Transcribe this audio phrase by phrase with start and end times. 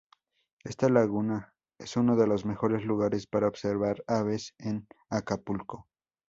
[0.63, 5.87] Esta laguna es uno de los mejores lugares para observar aves en Acapulco.